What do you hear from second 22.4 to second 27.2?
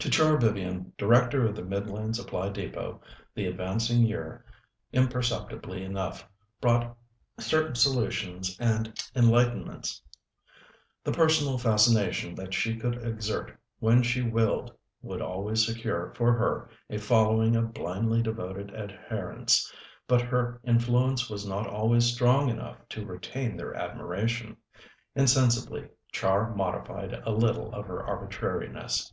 enough to retain their admiration. Insensibly, Char modified